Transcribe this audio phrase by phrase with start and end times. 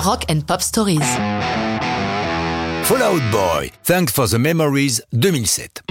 [0.00, 0.98] Rock and Pop Stories.
[2.84, 5.82] Fallout Boy, Thank for the Memories 2007.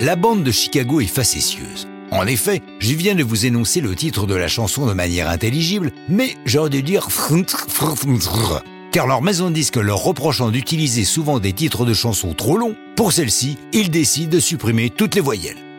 [0.00, 1.86] La bande de Chicago est facétieuse.
[2.12, 5.92] En effet, je viens de vous énoncer le titre de la chanson de manière intelligible,
[6.08, 7.08] mais j'aurais dû dire
[8.92, 12.74] car leur maison de disque leur reprochant d'utiliser souvent des titres de chansons trop longs,
[12.96, 15.69] pour celle-ci, ils décident de supprimer toutes les voyelles.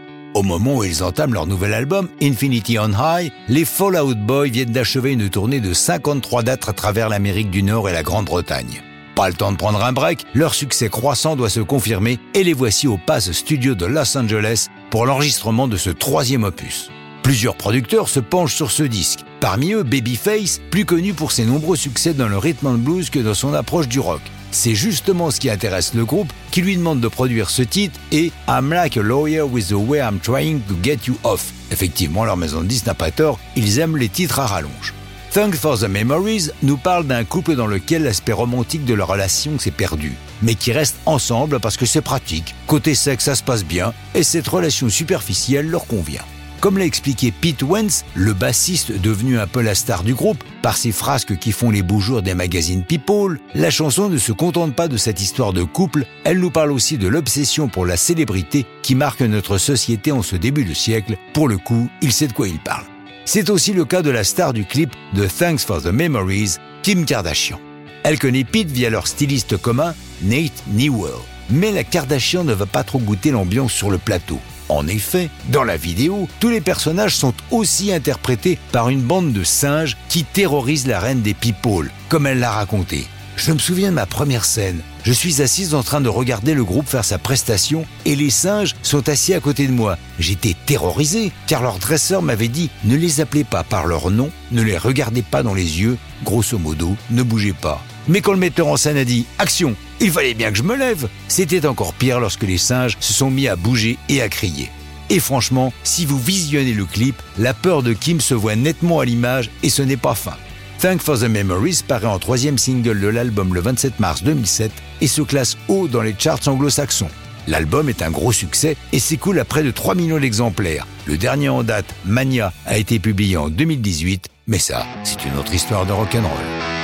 [0.42, 4.72] Au moment où ils entament leur nouvel album, Infinity on High, les Fallout Boys viennent
[4.72, 8.82] d'achever une tournée de 53 dates à travers l'Amérique du Nord et la Grande-Bretagne.
[9.14, 12.54] Pas le temps de prendre un break, leur succès croissant doit se confirmer et les
[12.54, 16.90] voici au Pass Studio de Los Angeles pour l'enregistrement de ce troisième opus.
[17.22, 21.78] Plusieurs producteurs se penchent sur ce disque, parmi eux Babyface, plus connu pour ses nombreux
[21.78, 24.22] succès dans le rhythm and blues que dans son approche du rock.
[24.52, 28.32] C'est justement ce qui intéresse le groupe qui lui demande de produire ce titre et
[28.48, 31.52] I'm like a lawyer with the way I'm trying to get you off.
[31.72, 34.94] Effectivement, leur maison de disques n'a pas tort, ils aiment les titres à rallonge.
[35.34, 39.58] Thanks for the Memories nous parle d'un couple dans lequel l'aspect romantique de leur relation
[39.58, 40.12] s'est perdu,
[40.42, 44.24] mais qui reste ensemble parce que c'est pratique, côté sexe ça se passe bien, et
[44.24, 46.26] cette relation superficielle leur convient.
[46.62, 50.78] Comme l'a expliqué Pete Wentz, le bassiste devenu un peu la star du groupe, par
[50.78, 54.76] ses frasques qui font les beaux jours des magazines People, la chanson ne se contente
[54.76, 58.68] pas de cette histoire de couple, elle nous parle aussi de l'obsession pour la célébrité
[58.84, 61.18] qui marque notre société en ce début de siècle.
[61.34, 62.86] Pour le coup, il sait de quoi il parle.
[63.26, 67.06] C'est aussi le cas de la star du clip de Thanks for the Memories, Kim
[67.06, 67.60] Kardashian.
[68.04, 71.14] Elle connaît Pete via leur styliste commun, Nate Newell.
[71.50, 74.40] Mais la Kardashian ne va pas trop goûter l'ambiance sur le plateau.
[74.72, 79.44] En effet, dans la vidéo, tous les personnages sont aussi interprétés par une bande de
[79.44, 83.06] singes qui terrorisent la reine des people, comme elle l'a raconté.
[83.36, 84.80] Je me souviens de ma première scène.
[85.04, 88.78] Je suis assise en train de regarder le groupe faire sa prestation et les singes
[88.82, 89.98] sont assis à côté de moi.
[90.20, 94.62] J'étais terrorisé car leur dresseur m'avait dit ne les appelez pas par leur nom, ne
[94.62, 97.84] les regardez pas dans les yeux, grosso modo, ne bougez pas.
[98.08, 100.76] Mais quand le metteur en scène a dit Action il fallait bien que je me
[100.76, 101.08] lève.
[101.28, 104.70] C'était encore pire lorsque les singes se sont mis à bouger et à crier.
[105.10, 109.06] Et franchement, si vous visionnez le clip, la peur de Kim se voit nettement à
[109.06, 110.36] l'image et ce n'est pas fin.
[110.80, 115.08] Thank for the Memories paraît en troisième single de l'album le 27 mars 2007 et
[115.08, 117.10] se classe haut dans les charts anglo-saxons.
[117.48, 120.88] L'album est un gros succès et s'écoule à près de 3 millions d'exemplaires.
[121.06, 125.54] Le dernier en date, Mania, a été publié en 2018, mais ça, c'est une autre
[125.54, 126.81] histoire de rock'n'roll.